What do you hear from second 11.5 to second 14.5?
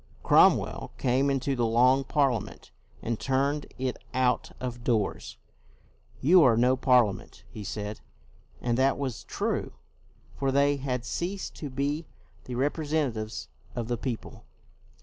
to be the representatives of the people.